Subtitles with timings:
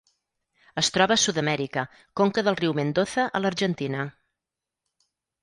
[0.81, 1.83] Es troba a Sud-amèrica:
[2.21, 4.09] conca del riu Mendoza a l'Argentina.